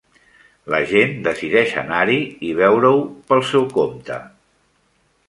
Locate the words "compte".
3.77-4.19